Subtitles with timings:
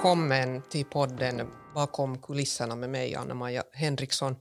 [0.00, 4.36] välkommen till podden Bakom kulisserna med mig, Anna-Maja Henriksson.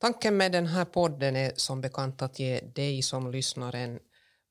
[0.00, 3.98] Tanken med den här podden är som bekant att ge dig som lyssnar en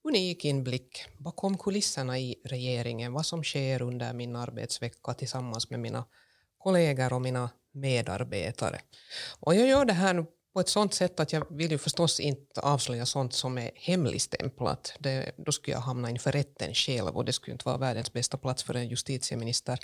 [0.04, 6.05] unik inblick bakom kulisserna i regeringen, vad som sker under min arbetsvecka tillsammans med mina
[6.57, 8.79] kollegor och mina medarbetare.
[9.39, 12.19] Och jag gör det här nu på ett sånt sätt att jag vill ju förstås
[12.19, 14.93] inte avslöja sånt som är hemligstämplat.
[15.00, 18.37] Det, då skulle jag hamna inför rätten själv och det skulle inte vara världens bästa
[18.37, 19.79] plats för en justitieminister.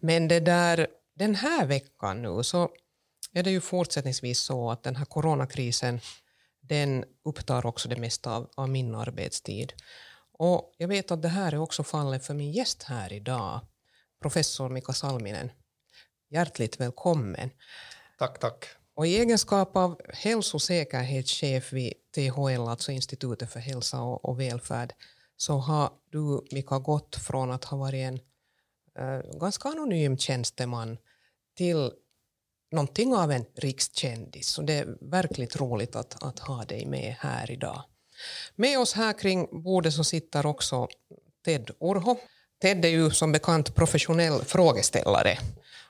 [0.00, 2.70] Men det där, den här veckan nu så
[3.32, 6.00] är det ju fortsättningsvis så att den här coronakrisen
[6.60, 9.72] den upptar också det mesta av, av min arbetstid.
[10.32, 13.60] Och jag vet att det här är också fallet för min gäst här idag,
[14.22, 15.50] professor Mika Salminen.
[16.30, 17.50] Hjärtligt välkommen.
[18.18, 18.77] Tack, tack.
[18.98, 24.92] Och I egenskap av hälsosäkerhetschef vid THL, alltså Institutet för hälsa och, och välfärd,
[25.36, 28.20] så har du, Mika, gått från att ha varit en
[28.98, 30.98] äh, ganska anonym tjänsteman
[31.56, 31.90] till
[32.72, 34.48] någonting av en rikskändis.
[34.48, 37.82] Så det är verkligt roligt att, att ha dig med här idag.
[38.56, 40.88] Med oss här kring bordet så sitter också
[41.44, 42.16] Ted Urho.
[42.62, 45.38] Ted är ju som bekant professionell frågeställare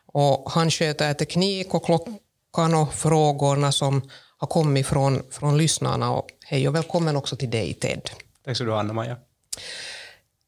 [0.07, 2.19] och han sköter teknik och klockan
[2.57, 6.13] och frågorna som har kommit från, från lyssnarna.
[6.13, 8.11] Och hej och välkommen också till dig Ted.
[8.45, 9.17] Tack så du ha Anna-Maja.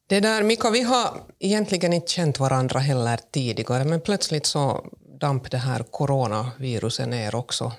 [0.08, 4.86] Det där, Mika, vi har egentligen inte känt varandra heller tidigare men plötsligt så
[5.20, 7.72] damp det här coronaviruset ner också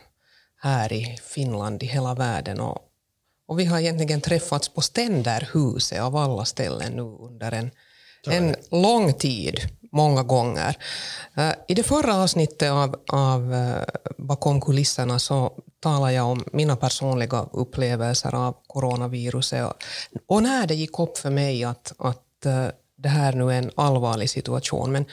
[0.57, 2.59] här i Finland, i hela världen.
[2.59, 2.77] Och,
[3.47, 7.71] och vi har egentligen träffats på Ständerhuset av alla ställen nu under en,
[8.27, 9.59] en lång tid,
[9.91, 10.75] många gånger.
[11.37, 13.83] Eh, I det förra avsnittet av, av eh,
[14.17, 19.83] Bakom kulisserna så talade jag om mina personliga upplevelser av coronaviruset och,
[20.27, 23.71] och när det gick upp för mig att, att eh, det här nu är en
[23.75, 24.91] allvarlig situation.
[24.91, 25.05] Men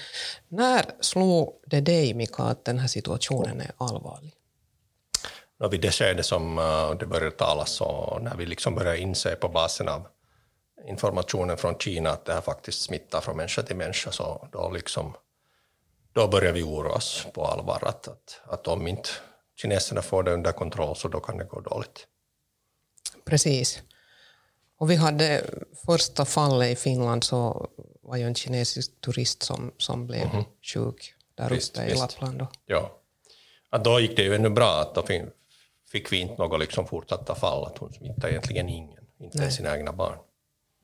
[0.49, 4.35] när slog det dig, Mika, att den här situationen är allvarlig?
[5.71, 6.57] Vid det skede som
[7.01, 10.07] det började talas och när vi liksom började inse på basen av
[10.87, 15.17] informationen från Kina att det här faktiskt smittar från människa till människa, så då, liksom,
[16.13, 19.09] då började vi oroa oss på allvar att, att, att om inte
[19.57, 22.07] kineserna får det under kontroll så då kan det gå dåligt.
[23.25, 23.83] Precis.
[24.79, 25.45] Och vi hade
[25.87, 27.69] första fallet i Finland så
[28.03, 30.45] var ju en kinesisk turist som, som blev mm -hmm.
[30.63, 32.01] sjuk där visst, uppe i visst.
[32.01, 32.39] Lappland.
[32.39, 32.49] Då.
[32.67, 32.99] Ja.
[33.71, 35.05] Att då gick det ju ännu bra att då
[35.93, 39.77] fick vi inte något liksom fortsatta fall, att hon smittade egentligen ingen, inte ens sina
[39.77, 40.19] egna barn.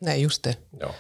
[0.00, 0.56] Nej, just det.
[0.81, 0.91] Ja.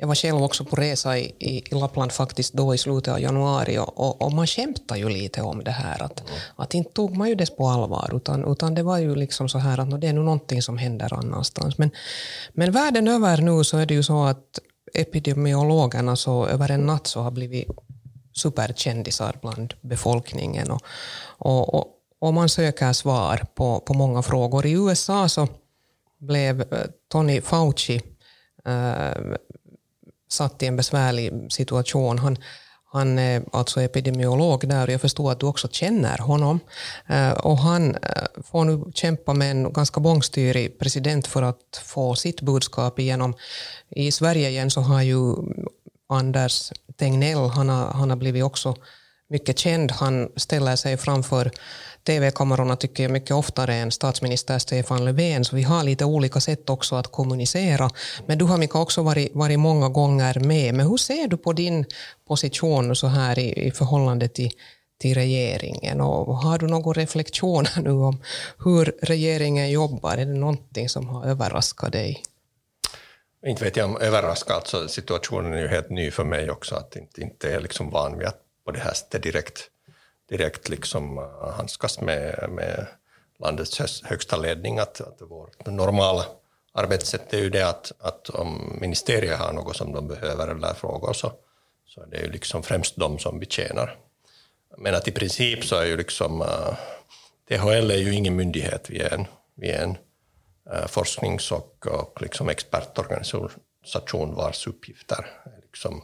[0.00, 3.78] Jag var själv också på resa i, i, Lappland faktiskt då i slutet av januari
[3.78, 6.32] och, och, man skämtade ju lite om det här att, mm.
[6.56, 9.58] att inte tog man ju det på allvar utan, utan det var ju liksom så
[9.58, 11.78] här att det är nog någonting som händer annanstans.
[11.78, 11.90] Men,
[12.52, 14.58] men världen över nu så är det ju så att
[14.94, 17.68] epidemiologerna så över en natt så har blivit
[18.32, 20.82] superkändisar bland befolkningen och,
[21.38, 21.86] och, och,
[22.20, 24.66] och man söker svar på, på många frågor.
[24.66, 25.48] I USA så
[26.20, 28.00] blev eh, Tony Fauci
[28.64, 29.36] äh,
[30.28, 32.18] satt i en besvärlig situation.
[32.18, 32.38] Han,
[32.92, 36.60] han är alltså epidemiolog där och jag förstår att du också känner honom.
[37.06, 37.96] Eh, och han
[38.44, 43.34] får nu kämpa med en ganska bångstyrig president för att få sitt budskap igenom.
[43.88, 45.34] I Sverige igen så har ju
[46.08, 48.76] Anders Tegnell, han har, han har blivit också
[49.30, 49.92] mycket känd.
[49.92, 51.50] Han ställer sig framför
[52.06, 56.70] TV-kamerorna tycker jag mycket oftare än statsminister Stefan Löfven, så vi har lite olika sätt
[56.70, 57.90] också att kommunicera.
[58.26, 60.74] Men du har Mika också varit, varit många gånger med.
[60.74, 61.84] Men hur ser du på din
[62.28, 64.50] position så här i, i förhållande till,
[65.00, 66.00] till regeringen?
[66.00, 68.22] Och har du några reflektioner nu om
[68.64, 70.12] hur regeringen jobbar?
[70.12, 72.22] Är det någonting som har överraskat dig?
[73.46, 76.96] Inte vet jag om överraskat, alltså, situationen är ju helt ny för mig också, att
[76.96, 79.70] inte, inte är liksom van vid att på det här sättet direkt
[80.30, 82.86] direkt liksom eh, handskas med, med
[83.38, 84.78] landets högsta ledning.
[84.78, 86.24] Att, att vårt normala
[86.72, 91.12] arbetssätt är ju det att, att om ministeriet har något som de behöver eller frågor
[91.12, 91.32] så,
[91.86, 93.96] så är det ju liksom främst de som betjänar.
[94.78, 96.74] Men att i princip så är ju liksom eh, uh,
[97.48, 99.98] THL är ju ingen myndighet, vi är en, vi är en
[100.74, 106.02] uh, forsknings och, och liksom expertorganisation vars uppgifter är liksom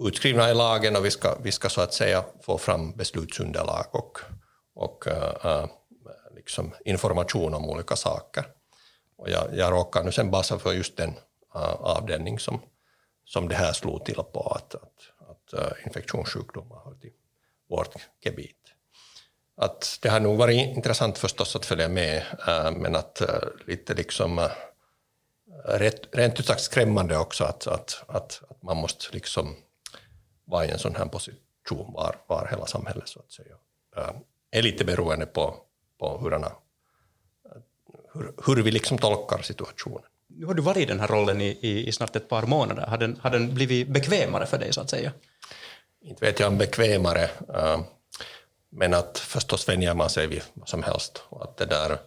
[0.00, 4.18] utskrivna i lagen och vi ska, vi ska så att säga få fram beslutsunderlag och,
[4.74, 5.66] och äh,
[6.36, 8.44] liksom information om olika saker.
[9.16, 11.14] Och jag, jag råkar nu sen basa för just den
[11.54, 12.60] äh, avdelning som,
[13.24, 17.12] som det här slog till på, att, att, att äh, infektionssjukdomar hör till
[17.68, 17.94] vårt
[18.24, 18.56] gebit.
[19.56, 22.22] Att det har nog varit intressant förstås att följa med,
[22.76, 23.22] men att
[23.66, 24.48] lite liksom
[26.12, 29.56] rent ut sagt skrämmande också att, att, att, att man måste liksom
[30.50, 33.56] vara i en sån här position var, var hela samhället så att säga
[34.50, 35.56] är lite beroende på,
[35.98, 36.52] på hurdana,
[38.12, 40.02] hur, hur vi liksom tolkar situationen.
[40.26, 42.86] Nu har du varit i den här rollen i, i, i snart ett par månader.
[42.86, 45.12] Har den, har den blivit bekvämare för dig så att säga?
[46.00, 47.30] Inte vet jag om bekvämare,
[48.70, 51.22] men att förstås vänjer man sig vid vad som helst.
[51.28, 51.98] Och att det där,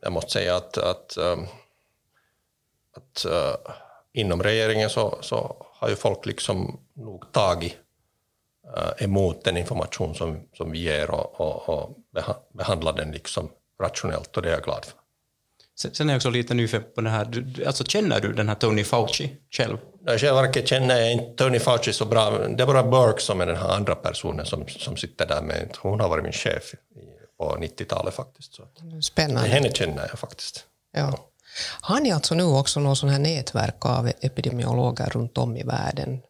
[0.00, 1.18] jag måste säga att, att,
[2.96, 3.26] att
[4.12, 7.76] inom regeringen så, så har ju folk liksom nog tagit
[8.98, 11.96] emot den information som, som vi ger och, och, och
[12.52, 13.50] behandlar den liksom
[13.82, 15.00] rationellt och det är jag glad för.
[15.92, 18.54] Sen är jag också lite nyfiken på det här, du, alltså känner du den här
[18.54, 19.78] Tony Fauci själv?
[20.04, 23.46] Jag själv känner jag inte Tony Fauci så bra, det är bara Burke som är
[23.46, 26.74] den här andra personen som, som sitter där med, hon har varit min chef
[27.38, 28.54] på 90-talet faktiskt.
[28.54, 28.62] Så.
[29.02, 29.48] Spännande.
[29.48, 30.64] Henne känner jag faktiskt.
[30.92, 31.18] Ja.
[31.80, 36.20] Har ni alltså nu också någon sån här nätverk av epidemiologer runt om i världen?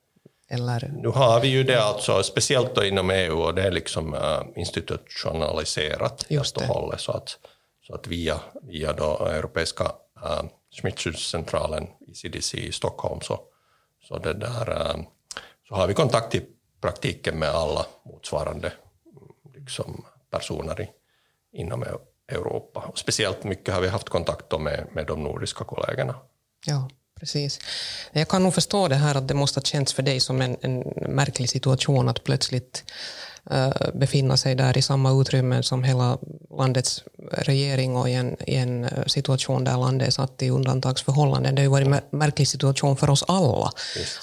[0.53, 0.93] Eller?
[0.95, 4.43] Nu har vi ju det alltså, speciellt då inom EU, och det är liksom uh,
[4.57, 7.01] institutionaliserat helt och hållet.
[7.01, 7.39] Så att,
[7.87, 10.43] så att via, via då Europeiska uh,
[10.73, 13.41] smittskyddscentralen, ECDC i Stockholm, så,
[14.09, 15.03] så, det där, uh,
[15.69, 16.47] så har vi kontakt i
[16.81, 18.73] praktiken med alla motsvarande
[19.55, 20.91] liksom, personer i,
[21.53, 21.85] inom
[22.29, 22.85] Europa.
[22.89, 26.15] Och speciellt mycket har vi haft kontakt med, med de nordiska kollegorna.
[26.67, 26.89] Ja,
[27.21, 27.61] precis.
[28.13, 30.57] Jag kan nog förstå det här att det måste ha känts för dig som en,
[30.61, 32.85] en märklig situation att plötsligt
[33.53, 36.19] uh, befinna sig där i samma utrymme som hela
[36.59, 41.55] landets regering och i en, i en situation där landet är satt i undantagsförhållanden.
[41.55, 43.73] Det har ju varit en märklig situation för oss alla.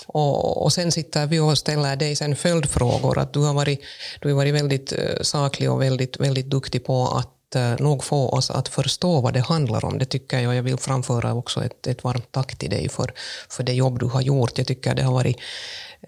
[0.05, 3.19] Och, och sen sitter vi och ställer dig sen följdfrågor.
[3.19, 3.81] Att du har varit,
[4.21, 8.51] du har varit väldigt saklig och väldigt, väldigt duktig på att Eh, nog få oss
[8.51, 9.97] att förstå vad det handlar om.
[9.97, 10.55] Det tycker jag.
[10.55, 13.13] Jag vill framföra också ett, ett varmt tack till dig för,
[13.49, 14.57] för det jobb du har gjort.
[14.57, 15.38] Jag tycker det har varit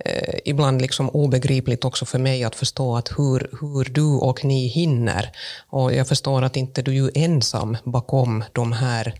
[0.05, 4.67] eh, ibland liksom obegripligt också för mig att förstå att hur, hur du och ni
[4.67, 5.31] hinner.
[5.69, 9.13] Och jag förstår att inte du är ensam bakom de här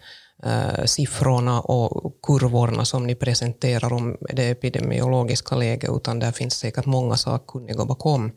[0.44, 6.86] eh, siffrorna och kurvorna som ni presenterar om det epidemiologiska läget, utan där finns säkert
[6.86, 8.32] många sakkunniga bakom.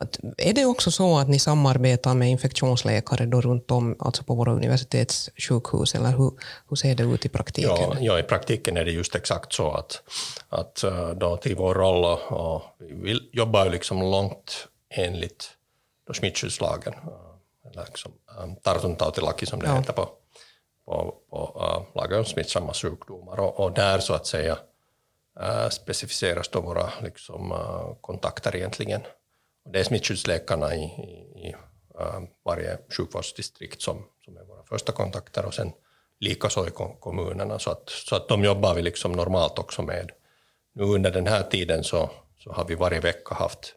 [0.00, 4.34] Att, är det också så att ni samarbetar med infektionsläkare då runt om, alltså på
[4.34, 6.32] våra universitetssjukhus, eller hur,
[6.68, 7.70] hur ser det ut i praktiken?
[7.76, 10.02] Ja, ja, i praktiken är det just exakt så att,
[10.48, 15.50] att eh, då till vår roll, och vi jobbar ju liksom långt enligt
[16.06, 18.12] då smittskyddslagen, eh, eller liksom,
[18.62, 19.76] tartuntautilaki som det ja.
[19.76, 20.08] heter på,
[20.90, 24.58] på, på uh, lagen om smittsamma sjukdomar, och, och där så att säga
[25.40, 29.02] uh, specificeras då våra liksom, uh, kontakter egentligen
[29.72, 31.54] det är smittskyddsläkarna i, i, i
[32.00, 35.72] uh, varje sjukvårdsdistrikt som, som är våra första kontakter och sen
[36.20, 36.70] likaså i
[37.00, 37.58] kommunerna.
[37.58, 40.10] Så att, så att de jobbar vi liksom normalt också med.
[40.72, 43.74] Nu under den här tiden så, så har vi varje vecka haft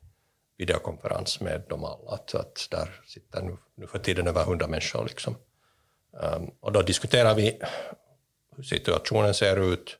[0.58, 2.12] videokonferens med dem alla.
[2.12, 5.06] Att, att där sitter nu, nu för tiden över hundra människor.
[5.06, 5.36] Liksom.
[6.14, 7.60] Um, och då diskuterar vi
[8.56, 9.98] hur situationen ser ut,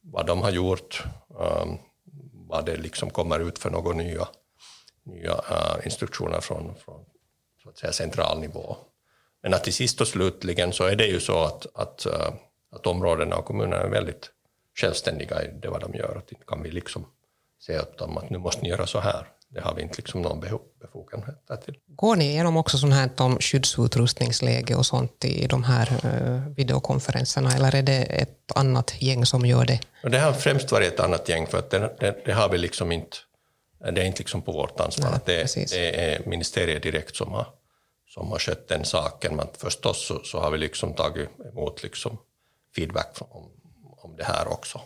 [0.00, 1.78] vad de har gjort, um,
[2.32, 4.28] vad det liksom kommer ut för några nya
[5.08, 7.04] nya uh, instruktioner från, från
[7.62, 8.76] så att säga, central nivå.
[9.42, 12.34] Men att till sist och slutligen så är det ju så att, att, uh,
[12.70, 14.30] att områdena och kommunerna är väldigt
[14.74, 16.16] självständiga i det vad de gör.
[16.16, 17.06] Att inte kan vi liksom
[17.62, 19.26] säga åt dem att nu måste ni göra så här.
[19.50, 20.40] Det har vi inte liksom någon
[20.80, 21.74] befogenhet till.
[21.86, 27.52] Går ni igenom också sånt här om skyddsutrustningsläge och sånt i de här uh, videokonferenserna,
[27.54, 29.80] eller är det ett annat gäng som gör det?
[30.02, 32.92] Det har främst varit ett annat gäng, för att det, det, det har vi liksom
[32.92, 33.16] inte
[33.78, 35.10] det är inte liksom på vårt ansvar.
[35.10, 37.46] Nej, det, det, är ministeriet direkt som har,
[38.06, 39.36] som har skött den saken.
[39.36, 42.18] Men förstås så, så har vi liksom tagit emot liksom
[42.76, 43.50] feedback om,
[43.96, 44.80] om det här också.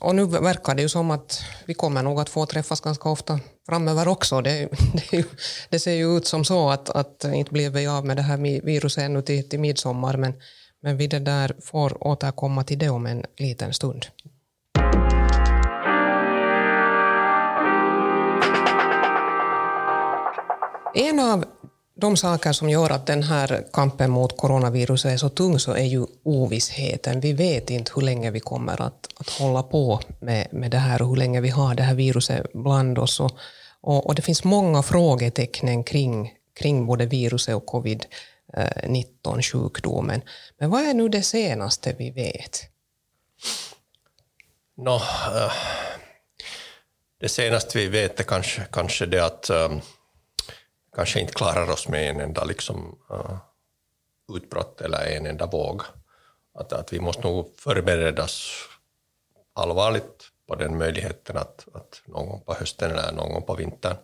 [0.00, 3.40] Och nu verkar det ju som att vi kommer nog att få träffas ganska ofta
[3.66, 4.40] framöver också.
[4.40, 4.68] Det,
[5.10, 5.26] det,
[5.70, 8.62] det ser ju ut som så att, att inte blir vi av med det här
[8.64, 10.34] viruset ännu till, till midsommar, men,
[10.82, 14.06] men vi det där får återkomma till det om en liten stund.
[20.94, 21.44] En av
[21.98, 25.84] de saker som gör att den här kampen mot coronaviruset är så tung så är
[25.84, 27.20] ju ovissheten.
[27.20, 31.02] Vi vet inte hur länge vi kommer att, att hålla på med, med det här
[31.02, 33.20] och hur länge vi har det här viruset bland oss.
[33.20, 33.38] Och,
[33.80, 40.22] och, och det finns många frågetecken kring, kring både viruset och covid-19-sjukdomen.
[40.58, 42.62] Men vad är nu det senaste vi vet?
[44.76, 45.52] No, uh,
[47.20, 49.80] det senaste vi vet är kanske, kanske det att um,
[50.96, 53.36] kanske inte klarar oss med en enda liksom, uh,
[54.36, 55.82] utbrott eller en enda våg.
[56.54, 58.52] Att, att vi måste nog förberedas
[59.52, 63.96] allvarligt på den möjligheten att, att någon gång på hösten eller någon gång på vintern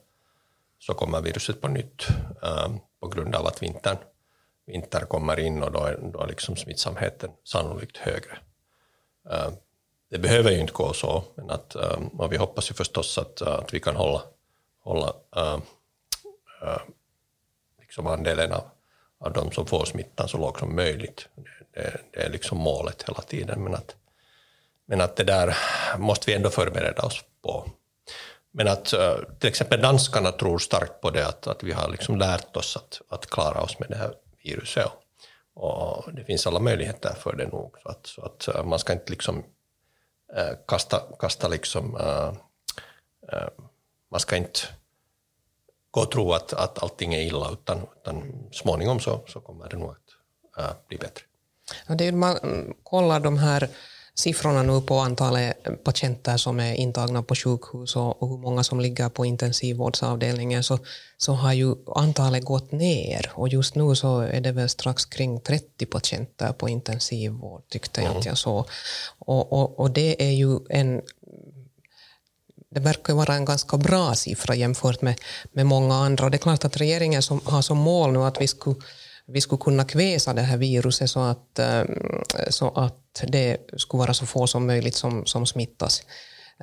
[0.78, 2.08] så kommer viruset på nytt
[2.44, 3.96] uh, på grund av att vintern,
[4.66, 8.38] vinter kommer in och då är, då är liksom smittsamheten sannolikt högre.
[9.30, 9.52] Uh,
[10.10, 13.42] det behöver ju inte gå så, men att, ehm, och vi hoppas ju förstås att,
[13.42, 14.22] att vi kan hålla,
[14.84, 15.58] hålla uh,
[17.80, 18.64] liksom andelen av,
[19.18, 21.28] av de som får smittan så låg som möjligt.
[21.34, 23.96] Det, det, det, är liksom målet hela tiden, men att,
[24.86, 25.56] men att det där
[25.98, 27.70] måste vi ändå förbereda oss på.
[28.50, 28.84] Men att
[29.40, 33.00] till exempel danskarna tror starkt på det, att, att vi har liksom lärt oss att,
[33.08, 34.14] att klara oss med det här
[34.44, 34.86] viruset.
[35.54, 37.76] Och det finns alla möjligheter för det nog.
[37.82, 39.44] Så att, så att man ska inte liksom
[40.66, 41.96] kasta, kasta liksom,
[43.32, 43.48] Äh, äh,
[44.10, 44.60] man ska inte
[45.92, 48.22] gå och tro att, att allting är illa, utan, utan
[48.52, 51.24] småningom så, så kommer det nog att uh, bli bättre.
[51.86, 52.38] Ja, det är, man
[52.82, 53.68] kollar de här
[54.14, 58.80] siffrorna nu på antalet patienter som är intagna på sjukhus och, och hur många som
[58.80, 60.78] ligger på intensivvårdsavdelningen så,
[61.16, 65.40] så har ju antalet gått ner och just nu så är det väl strax kring
[65.40, 68.18] 30 patienter på intensivvård tyckte jag mm.
[68.18, 68.66] att jag såg.
[69.18, 71.02] Och, och, och det är ju en
[72.74, 75.14] det verkar vara en ganska bra siffra jämfört med,
[75.52, 76.24] med många andra.
[76.24, 78.76] Och det är klart att regeringen som har som mål nu att vi skulle
[79.26, 81.82] vi skulle kunna kväsa det här viruset så att, eh,
[82.48, 86.02] så att det skulle vara så få som möjligt som, som smittas.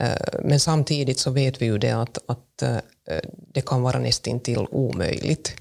[0.01, 2.78] Eh, men samtidigt så vet vi ju det att, att eh,
[3.54, 5.56] det kan vara nästintill omöjligt.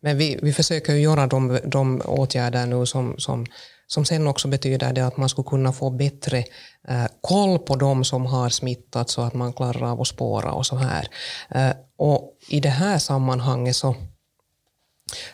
[0.00, 3.46] Men vi, vi försöker ju göra de, de åtgärder nu som, som,
[3.86, 6.44] som sen också betyder det att man skulle kunna få bättre
[6.88, 10.66] Eh, koll på de som har smittat så att man klarar av att spåra och
[10.66, 11.08] så här.
[11.50, 13.94] Eh, och i det här sammanhanget så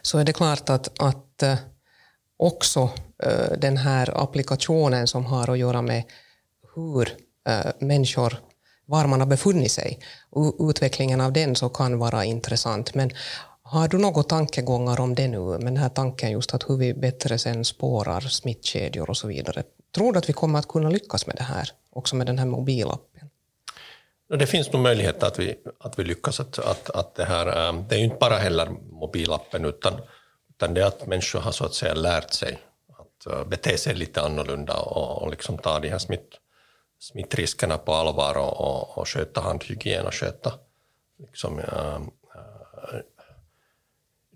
[0.02, 1.56] så är det klart att, att eh,
[2.36, 2.90] också
[3.58, 6.04] den här applikationen som har att göra med
[6.74, 7.08] hur
[7.78, 8.38] människor,
[8.86, 9.98] var man har befunnit sig,
[10.60, 12.94] utvecklingen av den så kan vara intressant.
[12.94, 13.10] Men
[13.62, 16.94] har du några tankegångar om det nu, med den här tanken just att hur vi
[16.94, 19.62] bättre sen spårar smittkedjor och så vidare?
[19.92, 22.46] Tror du att vi kommer att kunna lyckas med det här, också med den här
[22.46, 23.30] mobilappen?
[24.28, 26.40] Det finns nog möjlighet att vi, att vi lyckas.
[26.40, 29.94] Att, att, att det, här, ähm, det är ju inte bara heller mobilappen utan,
[30.50, 32.58] utan det är att människor har så att säga lärt sig
[32.98, 36.34] att äh, bete sig lite annorlunda och, och liksom ta de här smitt,
[36.98, 40.52] smittriskerna på allvar och, och, och sköta handhygien och sköta
[41.18, 41.98] liksom, äh,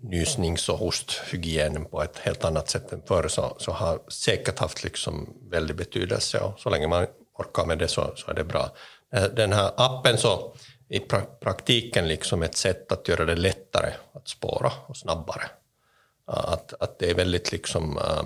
[0.03, 4.83] nysnings och hosthygienen på ett helt annat sätt än förr så, så har säkert haft
[4.83, 8.69] liksom väldig betydelse och så länge man orkar med det så, så är det bra.
[9.13, 10.55] Eh, den här appen så
[10.89, 10.99] i
[11.39, 15.43] praktiken liksom ett sätt att göra det lättare att spåra och snabbare.
[16.25, 18.23] Att, att det är väldigt liksom eh,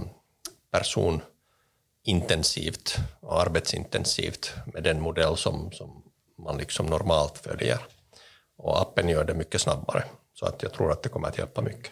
[0.71, 6.03] personintensivt och arbetsintensivt med den modell som, som
[6.37, 7.79] man liksom normalt följer.
[8.57, 10.03] Och appen gör det mycket snabbare.
[10.39, 11.91] Så att jag tror att det kommer att hjälpa mycket.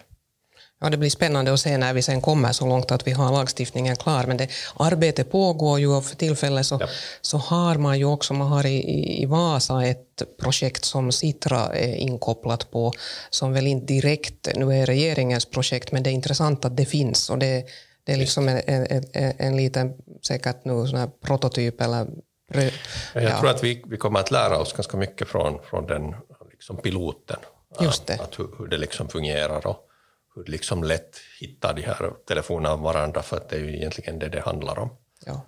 [0.80, 3.32] Ja, det blir spännande att se när vi sen kommer så långt att vi har
[3.32, 4.24] lagstiftningen klar.
[4.26, 6.88] Men det, arbetet pågår ju och för tillfället så, ja.
[7.20, 11.94] så har man ju också, man har i, i Vasa ett projekt som Citra är
[11.94, 12.92] inkopplat på,
[13.30, 17.30] som väl inte direkt nu är regeringens projekt, men det är intressant att det finns
[17.30, 17.66] och det,
[18.04, 19.94] det är liksom en, en, en, en liten,
[20.26, 22.06] säkert nu sån här prototyp eller
[23.12, 23.40] jag ja.
[23.40, 26.14] tror att vi, vi kommer att lära oss ganska mycket från, från den
[26.50, 27.38] liksom piloten.
[27.84, 28.14] Just det.
[28.14, 29.88] Att hur, hur det liksom fungerar och,
[30.34, 34.18] hur liksom lätt hitta de här telefonerna av varandra, för att det är ju egentligen
[34.18, 34.90] det det handlar om.
[35.26, 35.46] Ja.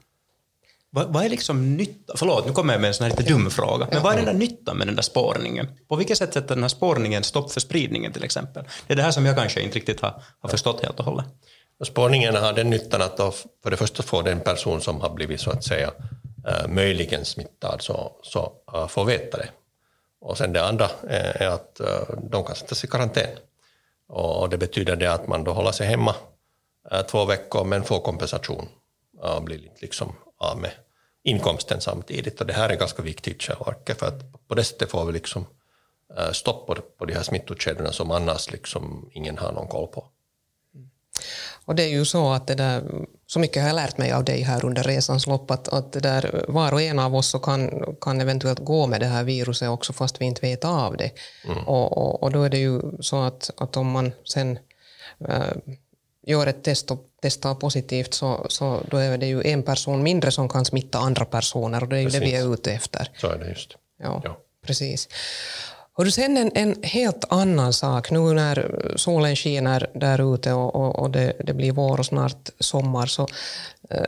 [0.90, 2.12] Vad, vad är liksom nytta?
[2.16, 3.86] Förlåt, nu kommer jag med en sån här lite dum fråga.
[3.86, 4.02] Men ja.
[4.02, 5.68] vad är den där nyttan med den där spårningen?
[5.88, 8.64] På vilket sätt sätter den här spårningen stopp för spridningen till exempel?
[8.86, 11.26] Det är det här som jag kanske inte riktigt har, har förstått helt och hållet.
[11.84, 13.32] Spårningen har den nyttan att då
[13.62, 15.88] för det första få den person som har blivit så att säga
[16.48, 19.48] uh, möjligen smittad så, så uh, få veta det.
[20.20, 23.38] Och sen det andra eh, är att eh, de kan sättas i karantän.
[24.08, 26.14] Och det betyder det att man då håller sig hemma
[26.90, 28.68] eh, två veckor men får kompensation
[29.18, 30.70] och blir liksom av med
[31.22, 32.40] inkomsten samtidigt.
[32.40, 35.46] Och det här är ganska viktigt självverke för att på det sättet får vi liksom
[36.32, 40.06] stopp på, på de här smittokedjorna som annars liksom ingen har någon koll på.
[41.64, 42.82] Och det är ju så att det där,
[43.30, 46.44] så mycket har jag lärt mig av dig här under resans lopp, att, att där,
[46.48, 49.92] var och en av oss så kan, kan eventuellt gå med det här viruset också
[49.92, 51.10] fast vi inte vet av det.
[51.44, 51.58] Mm.
[51.58, 54.58] Och, och, och, då är det ju så att, att om man sen
[55.28, 55.74] äh,
[56.26, 60.30] gör ett test och testar positivt så, så då är det ju en person mindre
[60.30, 62.20] som kan smitta andra personer och det är ju precis.
[62.20, 63.10] det vi är ute efter.
[63.16, 63.76] Så är det just.
[64.02, 64.38] Ja, ja.
[64.66, 65.08] precis.
[65.98, 70.74] Och du sen en, en helt annan sak, nu när solen skiner där ute och,
[70.74, 73.26] och, och det, det, blir vår och snart sommar, så
[73.90, 74.04] eh,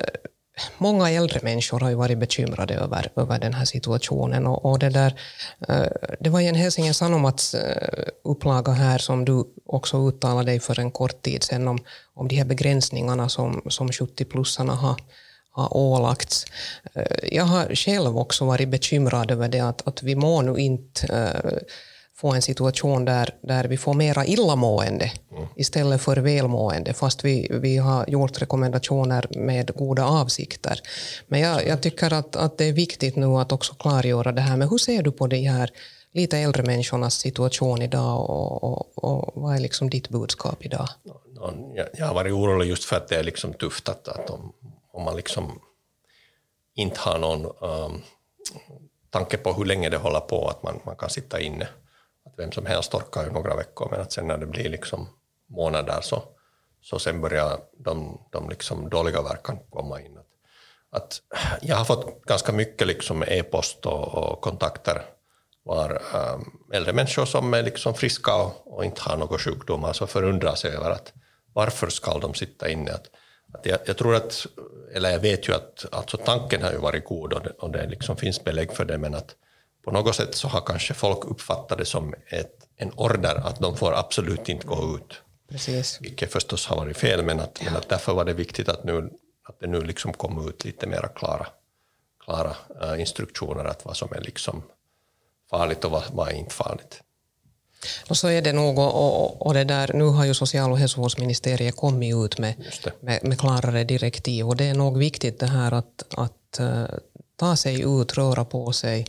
[0.78, 4.46] många äldre människor har ju varit bekymrade över, över den här situationen.
[4.46, 5.20] Och, och det, där,
[5.68, 10.60] eh, det var ju en Helsingin Sanomats eh, upplaga här som du också uttalade dig
[10.60, 11.78] för en kort tid sedan om,
[12.14, 14.96] om de här begränsningarna som, som 70-plussarna har,
[15.50, 16.46] har ålagts.
[17.22, 21.32] Jag har själv också varit bekymrad över det att, att vi må nu inte
[22.20, 25.46] få en situation där, där vi får mera illamående mm.
[25.56, 30.80] istället för välmående, fast vi, vi har gjort rekommendationer med goda avsikter.
[31.26, 34.56] Men jag, jag tycker att, att det är viktigt nu att också klargöra det här.
[34.56, 35.70] Men hur ser du på de här
[36.12, 40.88] lite äldre människornas situation idag och, och, och vad är liksom ditt budskap idag?
[41.98, 44.52] Jag har varit orolig just för att det är liksom tufft att, att om,
[45.00, 45.60] om man liksom
[46.74, 48.02] inte har någon um,
[49.10, 51.68] tanke på hur länge det håller på, att man, man kan sitta inne
[52.26, 55.08] att vem som helst orkar ju några veckor, men att sen när det blir liksom
[55.48, 56.22] månader så,
[56.82, 60.18] så sen börjar de, de liksom dåliga verkan komma in.
[60.18, 60.26] Att,
[60.90, 61.20] att
[61.62, 65.02] jag har fått ganska mycket liksom e-post och, och kontakter
[65.62, 70.06] var um, äldre människor som är liksom friska och, och inte har några sjukdomar så
[70.06, 71.12] förundrar sig över att
[71.52, 72.92] varför ska de sitta inne.
[72.92, 73.10] Att,
[73.66, 74.46] jag, jag, tror att,
[74.94, 77.86] eller jag vet ju att alltså tanken har ju varit god och det, och det
[77.86, 79.36] liksom finns belägg för det, men att
[79.84, 83.76] på något sätt så har kanske folk uppfattat det som ett, en order att de
[83.76, 85.22] får absolut inte gå ut.
[85.50, 85.98] Precis.
[86.00, 89.10] Vilket förstås har varit fel, men, att, men att därför var det viktigt att, nu,
[89.42, 91.46] att det nu liksom kom ut lite mer klara,
[92.24, 94.62] klara uh, instruktioner att vad som är liksom
[95.50, 97.02] farligt och vad, vad är inte farligt.
[98.08, 101.76] Och så är det nog, och, och, det där, nu har ju social och hälsovårdsministeriet
[101.76, 102.54] kommit ut med,
[103.00, 106.84] med, med, klarare direktiv och det är nog viktigt det här att, att uh,
[107.36, 109.06] ta sig ut, röra på sig,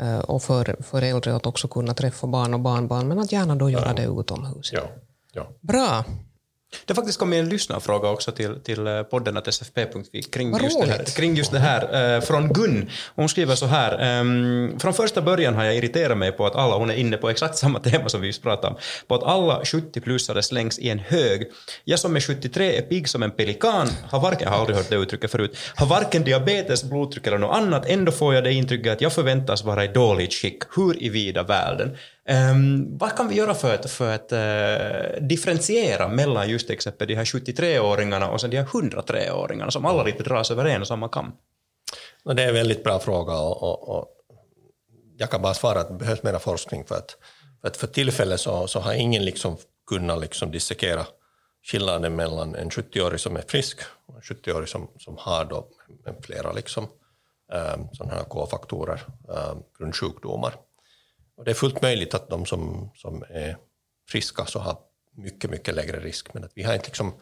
[0.00, 3.56] Eh, och för, för äldre att också kunna träffa barn och barnbarn, men att gärna
[3.56, 3.92] då göra ja.
[3.92, 4.72] det utomhus.
[4.72, 4.82] Ja.
[5.32, 5.48] Ja.
[5.60, 6.04] Bra.
[6.84, 10.86] Det faktiskt kommit en lyssnarfråga också till, till eh, podden att sfp.vi kring, just det
[10.86, 12.90] här, kring just det här eh, från Gun.
[13.14, 13.98] Hon skriver så här.
[13.98, 17.30] Ehm, från första början har jag irriterat mig på att alla, hon är inne på
[17.30, 20.98] exakt samma tema som vi just pratade om, på att alla 70-plussare slängs i en
[20.98, 21.50] hög.
[21.84, 24.90] Jag som är 73 är pigg som en pelikan, har varken, jag har aldrig hört
[24.90, 28.92] det uttrycket förut, har varken diabetes, blodtryck eller något annat, ändå får jag det intrycket
[28.92, 30.62] att jag förväntas vara i dåligt skick.
[30.76, 31.96] Hur i vida världen?
[32.30, 37.14] Um, vad kan vi göra för att, för att uh, differentiera mellan just exempel de
[37.14, 41.08] här 73-åringarna och sen de här 103-åringarna som alla lite dras över en och samma
[41.08, 41.32] kam?
[42.24, 44.08] Det är en väldigt bra fråga och, och, och,
[45.16, 47.16] jag kan bara svara att det behövs mer forskning för att
[47.60, 51.06] för, att för tillfället så, så har ingen liksom kunnat liksom dissekera
[51.62, 55.66] skillnaden mellan en 70-årig som är frisk och en 70-årig som, som har då
[56.22, 60.54] flera liksom, um, sådana här K-faktorer, um, grundsjukdomar.
[61.40, 63.56] Och det är fullt möjligt att de som, som är
[64.08, 64.78] friska så har
[65.16, 67.12] mycket, mycket lägre risk, men att vi har inte liksom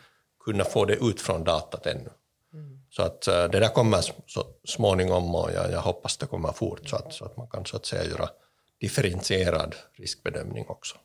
[0.44, 2.10] kunnat få det ut från datat ännu.
[2.52, 2.80] Mm.
[2.90, 6.88] Så att eh, det där kommer så småningom och jag, jag hoppas det kommer fort
[6.88, 8.28] så att, så att man kan så att säga göra
[8.80, 10.96] differentierad riskbedömning också.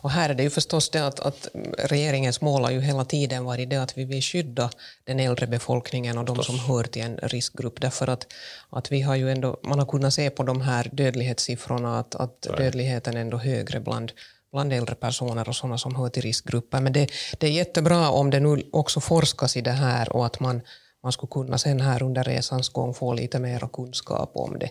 [0.00, 1.48] Och här är det ju förstås det att, att
[1.78, 4.70] regeringens mål har ju hela tiden varit det att vi vill skydda
[5.04, 7.80] den äldre befolkningen och de som hör till en riskgrupp.
[7.80, 8.26] Därför att,
[8.70, 12.42] att vi har ju ändå, man har kunnat se på de här dödlighetssiffrorna att, att
[12.42, 14.12] dödligheten är ändå högre bland
[14.52, 16.80] bland äldre personer och sådana som hör till riskgrupper.
[16.80, 20.40] Men det, det är jättebra om det nu också forskas i det här och att
[20.40, 20.60] man
[21.06, 24.70] man skulle kunna sen här under resans gång få lite mer kunskap om det.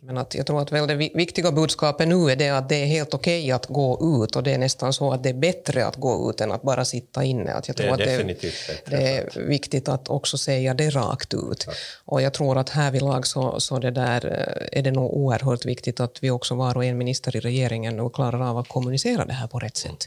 [0.00, 2.86] Men att jag tror att väl det viktiga budskapet nu är det att det är
[2.86, 5.86] helt okej okay att gå ut och det är nästan så att det är bättre
[5.86, 7.52] att gå ut än att bara sitta inne.
[7.52, 8.40] Att jag tror det att det,
[8.86, 11.64] det är viktigt att också säga det rakt ut.
[11.66, 11.72] Ja.
[12.04, 16.00] Och jag tror att härvidlag så, så det där eh, är det nog oerhört viktigt
[16.00, 19.32] att vi också var och en minister i regeringen nu klarar av att kommunicera det
[19.32, 20.06] här på rätt sätt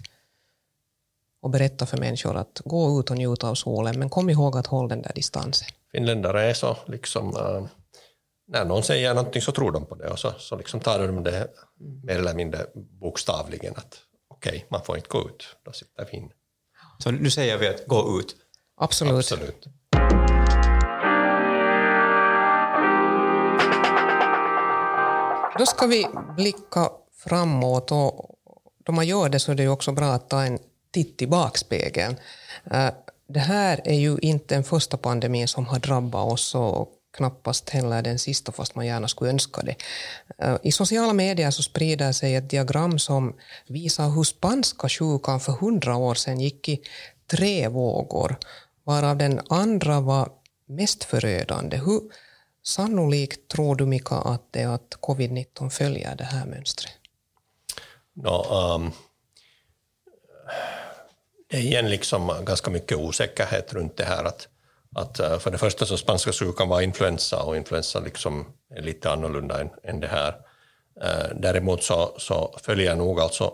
[1.42, 4.68] och berätta för människor att gå ut och njuta av solen, men kom ihåg att
[4.68, 5.68] hålla den där distansen.
[5.92, 7.66] Finländare är så, liksom, äh,
[8.48, 11.24] när någon säger någonting så tror de på det och så, så liksom tar de
[11.24, 11.48] det
[12.04, 12.60] mer eller mindre
[13.02, 13.98] bokstavligen att
[14.30, 16.32] okej, okay, man får inte gå ut, då sitter vi inne.
[17.00, 18.36] Så nu säger vi att gå ut?
[18.78, 19.18] Absolut.
[19.18, 19.68] Absolut.
[25.58, 28.38] Då ska vi blicka framåt och
[28.86, 30.60] då man gör det så är det ju också bra att ta en
[30.92, 32.16] titt i bakspegeln.
[32.72, 32.90] Eh,
[33.28, 38.02] det här är ju inte den första pandemin som har drabbat oss och knappast heller
[38.02, 39.76] den sista, fast man gärna skulle önska det.
[40.38, 43.36] Eh, I sociala medier så sprider sig ett diagram som
[43.68, 46.82] visar hur spanska sjukan för hundra år sedan gick i
[47.28, 48.38] tre vågor,
[48.84, 50.30] varav den andra var
[50.66, 51.78] mest förödande.
[51.78, 52.02] Hur
[52.64, 56.94] sannolikt tror du, Mika, att det är att covid-19 följer det här mönstret?
[58.14, 58.46] No,
[58.76, 58.92] um ehm,
[61.50, 64.48] det är igen liksom ganska mycket osäkerhet runt det här att,
[64.96, 69.12] att uh, för det första så spanska sjukan var influensa och influensa liksom är lite
[69.12, 70.34] annorlunda än, än det här.
[71.04, 73.54] Uh, däremot så, så följer jag nog alltså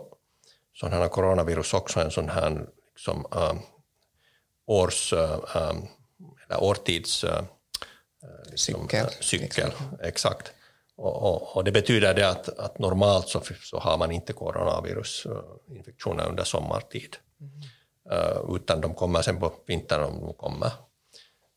[0.82, 3.54] här coronavirus också en sån här liksom, uh,
[4.66, 5.88] års, um,
[6.46, 7.24] eller årtids
[8.50, 9.06] liksom, cykel.
[9.20, 9.72] cykel.
[10.02, 10.52] Exakt.
[10.96, 16.28] Och, och, och, det betyder det att, att normalt så, så har man inte coronavirusinfektioner
[16.28, 17.16] under sommartid.
[17.40, 17.62] Mm.
[18.12, 20.70] Uh, utan de kommer sen på vintern om de kommer.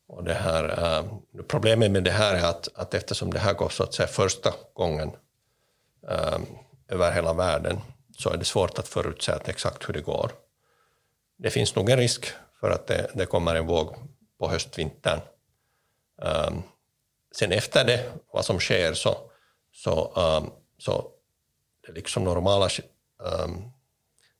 [0.08, 3.68] Och det här, uh, problemet med det här är att, att eftersom det här går
[3.68, 5.08] så att säga första gången
[6.10, 6.38] uh,
[6.88, 7.80] över hela världen
[8.18, 10.30] så är det svårt att förutsäga exakt hur det går.
[11.36, 12.26] Det finns nog en risk
[12.60, 13.94] för att det, det kommer en våg
[14.38, 15.20] på höstvintern.
[16.22, 16.62] Um,
[17.32, 19.27] sen efter det, vad som sker, så,
[19.78, 21.10] så, um, så
[21.86, 22.68] det liksom normala
[23.18, 23.70] um,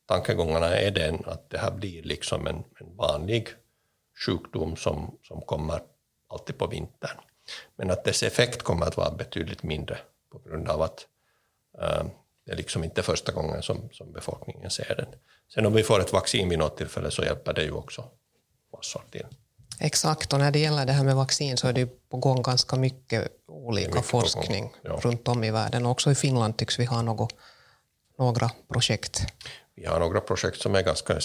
[0.05, 3.47] tankegångarna är den att det här blir liksom en, en vanlig
[4.25, 5.81] sjukdom som, som kommer
[6.27, 7.17] alltid på vintern.
[7.75, 9.97] Men att dess effekt kommer att vara betydligt mindre
[10.31, 11.07] på grund av att
[11.71, 12.09] um,
[12.45, 15.15] det är liksom inte första gången som, som befolkningen ser den.
[15.53, 18.03] Sen om vi får ett vaccin vid något tillfälle så hjälper det ju också
[18.73, 19.25] massor till.
[19.79, 22.75] Exakt, och när det gäller det här med vaccin så är det på gång ganska
[22.75, 24.99] mycket olika mycket forskning ja.
[25.03, 25.85] runt om i världen.
[25.85, 27.33] Också i Finland tycks vi ha något,
[28.17, 29.21] några projekt.
[29.75, 31.19] Vi har några projekt som är ganska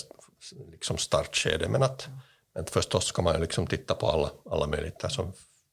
[0.71, 2.09] liksom startskede, men, att,
[2.55, 5.33] men förstås ska man liksom titta på alla, alla möjligheter som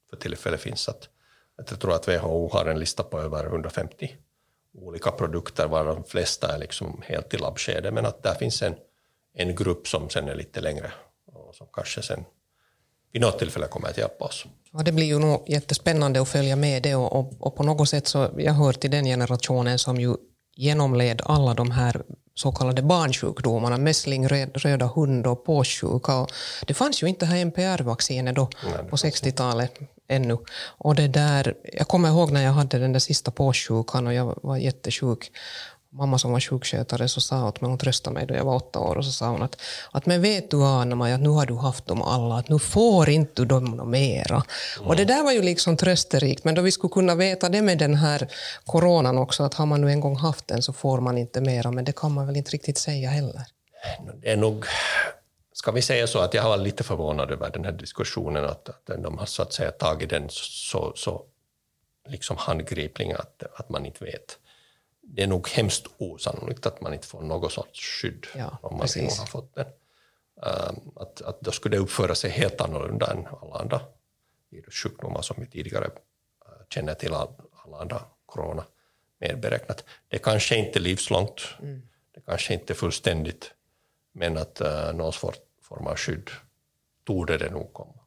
[0.10, 0.90] för tillfället finns.
[0.90, 1.10] Att,
[1.58, 4.16] att jag tror att WHO har en lista på över 150
[4.74, 8.76] olika produkter, varav de flesta är liksom helt i labbskede, men att där finns en,
[9.34, 10.92] en grupp som sen är lite längre
[11.26, 12.26] och som kanske sen
[13.12, 14.46] vid något tillfälle kommer att hjälpa oss.
[14.74, 17.90] Ja, det blir ju nog jättespännande att följa med det och, och, och, på något
[17.90, 20.16] sätt så jag hör till den generationen som ju
[20.56, 22.02] genomled alla de här
[22.36, 26.28] så kallade barnsjukdomarna, mässling, röda hund och påssjuka.
[26.68, 30.38] Det fanns ju inte här NPR-vaccinet då Nej, på 60-talet ännu.
[30.78, 34.40] Och det där, jag kommer ihåg när jag hade den där sista påssjukan och jag
[34.44, 35.32] var jättesjuk
[35.92, 38.80] mamma som var sjukskötare så sa åt mig, hon tröstade mig då jag var åtta
[38.80, 41.56] år, och så sa hon att, att men vet du Anna, att nu har du
[41.56, 44.44] haft dem alla, att nu får inte dem mera.
[44.78, 44.88] Mm.
[44.88, 47.78] Och det där var ju liksom trösterikt, men då vi skulle kunna veta det med
[47.78, 48.28] den här
[48.66, 51.72] coronan också, att har man nu en gång haft den så får man inte mera,
[51.72, 53.42] men det kan man väl inte riktigt säga heller.
[54.22, 54.66] Det är nog,
[55.54, 59.04] ska vi säga så att jag var lite förvånad över den här diskussionen, att, att
[59.04, 61.22] de har så att säga tagit den så, så
[62.10, 64.38] liksom handgripligen att, att man inte vet
[65.14, 68.82] det är nog hemskt osannolikt att man inte får något sorts skydd ja, om man
[68.82, 69.20] precis.
[69.20, 69.66] har fått den.
[70.36, 73.82] Um, att, att då skulle det uppföra sig helt annorlunda än alla andra
[74.50, 75.92] virussjukdomar som vi tidigare uh,
[76.70, 77.34] känner till, all,
[77.66, 78.64] alla andra corona
[79.20, 79.84] medberäknat.
[80.08, 81.82] Det kanske inte är livslångt, mm.
[82.16, 83.54] det kanske inte är fullständigt,
[84.12, 85.14] men att uh, någon
[85.62, 86.30] form av skydd
[87.04, 88.01] torde det nog komma.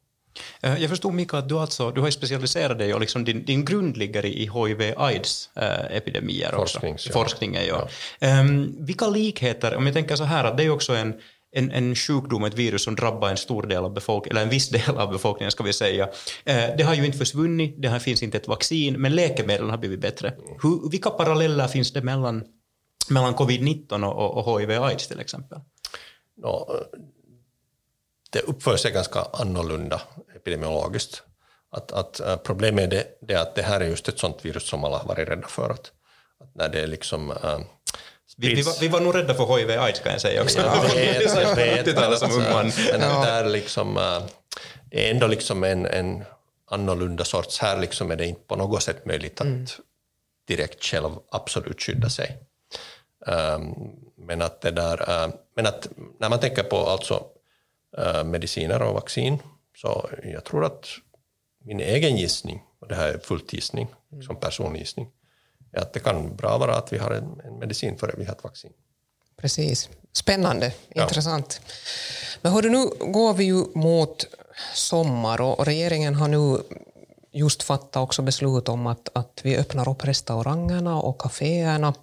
[0.61, 3.65] Eh, jag förstod Mika att du, alltså, du har specialiserat dig och liksom din, din
[3.65, 6.81] grund ligger i hiv-aids-epidemier också.
[6.81, 7.13] Forsknings, ja.
[7.13, 7.89] Forskningen, ja.
[8.19, 8.41] ja.
[8.41, 11.15] Um, vilka likheter, om jag tänker så här att det är också en,
[11.53, 14.69] en, en sjukdom, ett virus som drabbar en stor del av befolkningen, eller en viss
[14.87, 16.09] del av befolkningen ska vi säga.
[16.45, 19.79] Eh, det har ju inte försvunnit, det här finns inte ett vaccin, men läkemedlen har
[19.79, 20.35] blivit bättre.
[20.63, 22.45] Hur, vilka paralleller finns det mellan,
[23.09, 25.59] mellan covid-19 och, och, och hiv-aids till exempel?
[26.37, 26.67] No,
[28.35, 30.01] det uppför sig ganska annorlunda
[30.37, 31.23] epidemiologiskt.
[31.71, 34.69] Att, att uh, problemet är det, det, att det här är just ett sånt virus
[34.69, 35.71] som alla har varit rädda för.
[35.71, 35.93] Att,
[36.41, 37.31] att när det är liksom...
[37.31, 37.61] Uh,
[38.37, 40.59] vi, vi, var, vi var nog rädda för hiv aids kan jag säga också.
[40.59, 42.29] Ja, jag vet, jag vet, alltså,
[42.93, 44.23] men att där liksom, uh,
[44.91, 46.25] det är ändå liksom en, en
[46.71, 49.67] annorlunda sorts, här liksom är det inte på något sätt möjligt att mm.
[50.49, 52.39] direkt själv absolut skydda sig.
[53.27, 53.75] Um,
[54.19, 55.89] men att det där, uh, men att
[56.21, 57.27] när man tänker på alltså
[58.25, 59.39] mediciner och vaccin
[59.77, 60.87] så jag tror att
[61.65, 63.89] min egen gissning, och det här är fullt gissning,
[64.27, 65.09] som persongissning,
[65.73, 68.33] är att det kan bra vara att vi har en, en medicin före vi har
[68.33, 68.73] ett vaccin.
[69.37, 69.89] Precis.
[70.13, 71.61] Spännande, intressant.
[71.63, 71.71] Ja.
[72.43, 74.27] Men hörru, nu går vi ju mot
[74.75, 76.59] sommar och regeringen har nu
[77.33, 81.95] just fattat också beslut om att, att vi öppnar upp restaurangerna och kaféerna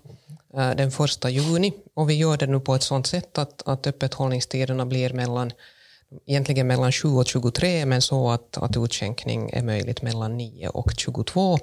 [0.54, 3.88] eh, den första juni och vi gör det nu på ett sådant sätt att, att
[3.88, 5.52] öppethållningstiderna blir mellan
[6.26, 10.92] egentligen mellan 7 och 23, men så att, att utskänkning är möjligt mellan 9 och
[10.98, 11.60] 22.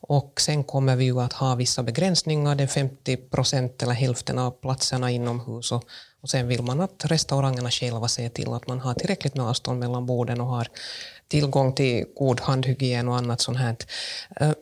[0.00, 4.38] Och sen kommer vi ju att ha vissa begränsningar, det är 50 procent eller hälften
[4.38, 5.72] av platserna inomhus.
[5.72, 5.84] Och,
[6.20, 9.80] och sen vill man att restaurangerna själva ser till att man har tillräckligt med avstånd
[9.80, 10.68] mellan borden och har
[11.28, 13.76] tillgång till god handhygien och annat sånt här.
[14.40, 14.52] Eh,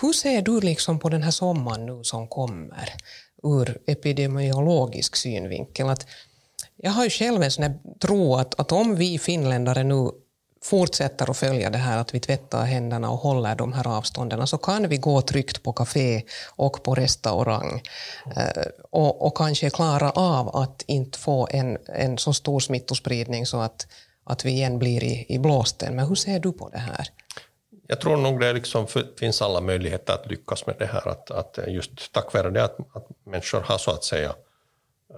[0.00, 2.94] hur ser du liksom på den här sommaren nu som kommer
[3.42, 5.88] ur epidemiologisk synvinkel?
[5.88, 6.06] Att
[6.76, 10.10] jag har ju själv en sån tro att, att om vi finländare nu
[10.64, 14.58] fortsätter att följa det här att vi tvättar händerna och håller de här avstånden så
[14.58, 16.22] kan vi gå tryggt på café
[16.56, 17.82] och på restaurang
[18.36, 23.60] eh, och, och kanske klara av att inte få en, en så stor smittospridning så
[23.60, 23.86] att,
[24.24, 25.96] att vi igen blir i, i blåsten.
[25.96, 27.08] Men hur ser du på det här?
[27.86, 28.86] Jag tror nog det liksom
[29.18, 31.08] finns alla möjligheter att lyckas med det här.
[31.08, 34.34] Att, att just tack vare det att, att människor har så att säga uh,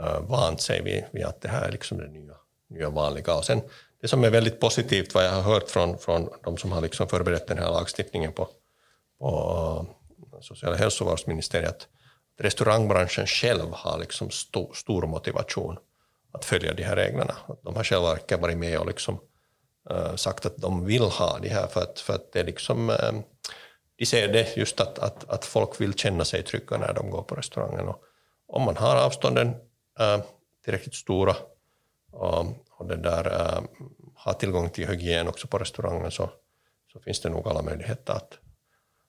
[0.01, 2.35] Eh, vant sig vid, vid att det här är liksom det nya,
[2.71, 3.35] nya vanliga.
[3.35, 3.61] Och sen
[4.01, 7.09] det som är väldigt positivt vad jag har hört från, från de som har liksom
[7.09, 8.49] förberett den här lagstiftningen på,
[9.19, 9.87] på
[10.33, 11.89] eh, sociala hälsovårdsministeriet, att
[12.45, 15.79] restaurangbranschen själv har liksom sto, stor motivation
[16.33, 17.37] att följa de här reglerna.
[17.63, 19.19] De har själva varit med och liksom,
[19.91, 22.91] uh, sagt att de vill ha det här för att, för att det är liksom,
[22.91, 23.21] uh,
[23.97, 27.23] de ser det just att, att, att folk vill känna sig trygga när de går
[27.23, 27.89] på restaurangen.
[27.89, 28.03] Och
[28.47, 29.55] om man har avstånden
[30.65, 31.37] tillräckligt stora
[32.11, 33.65] och, och det där, uh,
[34.15, 36.31] har tillgång till hygien också på restaurangen så,
[36.93, 38.39] så finns det nog alla möjligheter att,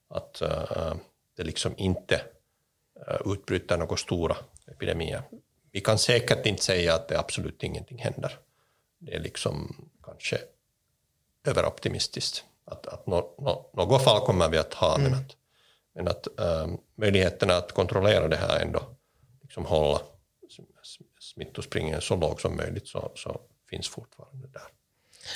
[0.07, 0.41] att
[1.35, 2.21] det liksom inte
[3.25, 4.35] utbryter några stora
[4.67, 5.21] epidemier.
[5.71, 8.39] Vi kan säkert inte säga att det absolut ingenting händer.
[8.99, 10.37] Det är liksom kanske
[11.47, 12.43] överoptimistiskt.
[12.65, 15.11] Att, att no, no, något fall kommer vi att ha, mm.
[15.11, 15.35] men att,
[15.93, 18.81] men att um, möjligheterna att kontrollera det här ändå,
[19.41, 20.01] liksom hålla
[21.37, 24.67] smittospridningen så låg som möjligt, så, så finns fortfarande där.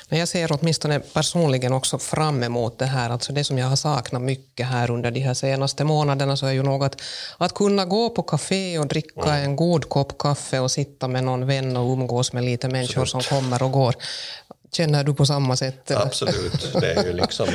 [0.10, 3.10] Men jag ser åtminstone personligen också fram emot det här.
[3.10, 6.52] Alltså det som jag har saknat mycket här under de här senaste månaderna så är
[6.52, 9.44] ju nog att, kunna gå på café och dricka mm.
[9.44, 13.26] en god kopp kaffe och sitta med någon vän och umgås med lite människor Absolut.
[13.26, 13.96] som kommer och går.
[14.72, 15.92] Känner du på samma sätt?
[15.92, 16.74] Absolut.
[16.82, 17.48] Det är ju liksom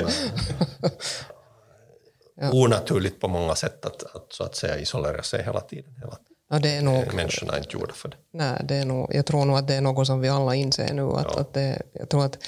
[2.40, 2.50] ja.
[2.52, 5.94] onaturligt på många sätt att, att, så att säga isolera sig hela tiden.
[6.00, 6.18] Hela
[6.50, 8.16] Ja, det är nog, Människorna är inte gjorda för det.
[8.32, 10.94] Nej, det är nog, jag tror nog att det är något som vi alla inser
[10.94, 11.02] nu.
[11.02, 11.40] Att, ja.
[11.40, 12.38] att det, jag tror att,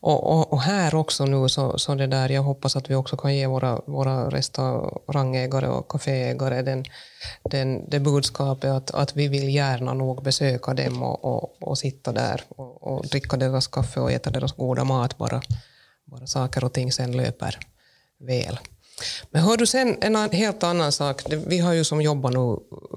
[0.00, 3.16] och, och, och, här också nu, så, så det där, jag hoppas att vi också
[3.16, 6.84] kan ge våra, våra restaurangägare och kaféägare den,
[7.50, 12.12] den, det budskapet att, att vi vill gärna nog besöka dem och, och, och sitta
[12.12, 15.42] där och, och dricka deras kaffe och äta deras goda mat, bara,
[16.04, 17.58] bara saker och ting sen löper
[18.18, 18.58] väl.
[19.30, 21.22] Men hör du sen en helt annan sak.
[21.46, 22.56] Vi har ju som jobbat nu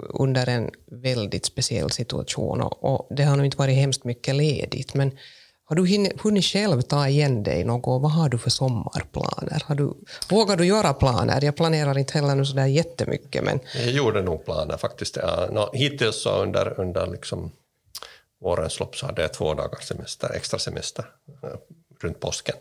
[0.09, 4.93] under en väldigt speciell situation och, det har nog inte varit hemskt mycket ledigt.
[4.93, 5.11] Men
[5.65, 8.01] har du hunnit själv ta igen dig något?
[8.01, 9.63] Vad har du för sommarplaner?
[9.65, 9.93] Har du,
[10.29, 11.43] vågar du göra planer?
[11.43, 13.43] Jag planerar inte heller nu sådär jättemycket.
[13.43, 13.59] Men...
[13.75, 15.15] Jag gjorde nog planer faktiskt.
[15.15, 17.51] Ja, no, hittills så under, under liksom
[18.41, 21.05] vårens lopp så hade jag två dagars semester, extra semester
[21.43, 21.49] eh,
[22.01, 22.55] runt påsken.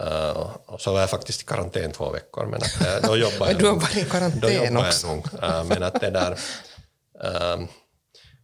[0.00, 3.46] Uh, och så var jag faktiskt i karantän två veckor, men att, uh, då jobbar
[3.46, 5.06] jag Du har varit i karantän också.
[5.06, 6.32] Nog, uh, men att det där...
[7.24, 7.66] Uh,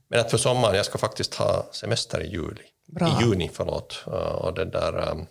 [0.08, 2.62] men att för sommaren, jag ska faktiskt ha semester i juli.
[2.86, 3.08] Bra.
[3.08, 4.04] I juni, förlåt.
[4.06, 5.10] Uh, och det där...
[5.10, 5.26] Um,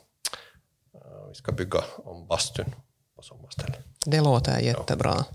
[1.29, 2.75] vi ska bygga om bastun
[3.15, 3.79] på sommarstället.
[4.05, 5.25] Det låter jättebra.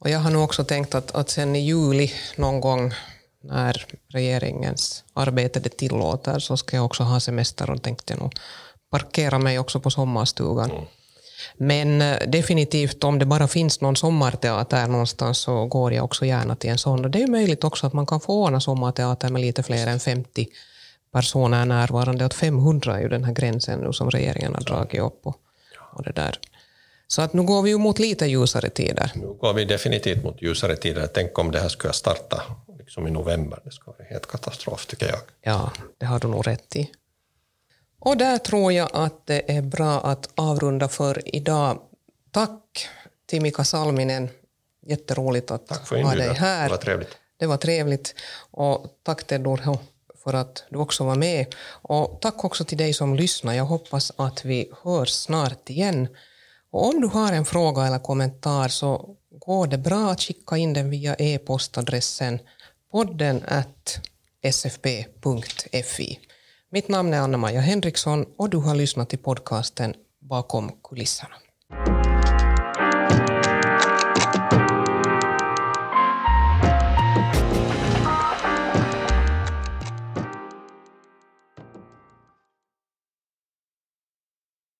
[0.00, 2.94] Och jag har nog också tänkt att, att sen i juli någon gång
[3.42, 8.34] när regeringens arbete det tillåter så ska jag också ha semester och tänkte nog
[8.90, 10.70] parkera mig också på sommarstugan.
[10.70, 10.84] Mm.
[11.56, 16.56] Men eh, definitivt om det bara finns någon sommarteater någonstans så går jag också gärna
[16.56, 17.04] till en sån.
[17.04, 20.00] Och det är möjligt också att man kan få ordna sommarteater med lite fler än
[20.00, 20.48] 50
[21.12, 22.24] personer närvarande.
[22.24, 25.26] Att 500 är ju den här gränsen nu som regeringen har dragit upp.
[25.26, 25.36] Och,
[25.92, 26.38] och det där.
[27.08, 29.12] Så att nu går vi ju mot lite ljusare tider.
[29.14, 31.06] Nu går vi definitivt mot ljusare tider.
[31.14, 32.42] Tänk om det här skulle starta
[32.78, 33.58] liksom i november.
[33.64, 35.20] Det skulle vara helt katastrof tycker jag.
[35.42, 36.90] Ja, det har du nog rätt i.
[38.06, 41.78] Och där tror jag att det är bra att avrunda för idag.
[42.30, 42.88] Tack
[43.26, 44.28] till Mika Salminen.
[44.86, 46.64] Jätteroligt att tack för ha dig här.
[46.64, 47.16] Det var trevligt.
[47.36, 48.14] Det var trevligt.
[48.50, 49.78] Och tack Tedor
[50.24, 51.54] för att du också var med.
[51.68, 53.54] Och tack också till dig som lyssnar.
[53.54, 56.08] Jag hoppas att vi hörs snart igen.
[56.70, 60.72] Och om du har en fråga eller kommentar så går det bra att skicka in
[60.72, 62.38] den via e-postadressen
[62.90, 63.44] podden
[64.52, 66.18] sfp.fi.
[66.76, 71.34] Mitt namn är Anna-Maja Henriksson och du har lyssnat till podcasten Bakom kulisserna.